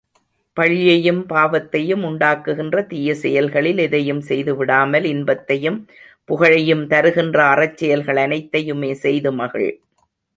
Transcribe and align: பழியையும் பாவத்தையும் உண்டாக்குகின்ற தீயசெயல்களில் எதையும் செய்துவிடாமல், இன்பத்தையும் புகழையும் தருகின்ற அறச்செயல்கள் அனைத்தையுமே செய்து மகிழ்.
பழியையும் 0.57 1.19
பாவத்தையும் 1.29 2.03
உண்டாக்குகின்ற 2.07 2.77
தீயசெயல்களில் 2.89 3.77
எதையும் 3.77 4.21
செய்துவிடாமல், 4.29 5.05
இன்பத்தையும் 5.05 5.77
புகழையும் 6.29 6.83
தருகின்ற 6.87 7.37
அறச்செயல்கள் 7.51 8.21
அனைத்தையுமே 8.25 8.91
செய்து 9.03 9.31
மகிழ். 9.33 9.71